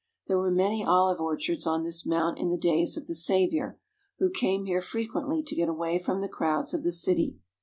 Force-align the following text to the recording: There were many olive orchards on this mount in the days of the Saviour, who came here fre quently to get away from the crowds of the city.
There 0.25 0.39
were 0.39 0.49
many 0.49 0.83
olive 0.83 1.19
orchards 1.21 1.67
on 1.67 1.83
this 1.83 2.07
mount 2.07 2.39
in 2.39 2.49
the 2.49 2.57
days 2.57 2.97
of 2.97 3.05
the 3.05 3.13
Saviour, 3.13 3.77
who 4.17 4.31
came 4.31 4.65
here 4.65 4.81
fre 4.81 5.01
quently 5.01 5.45
to 5.45 5.55
get 5.55 5.69
away 5.69 5.99
from 5.99 6.21
the 6.21 6.27
crowds 6.27 6.73
of 6.73 6.81
the 6.81 6.91
city. 6.91 7.35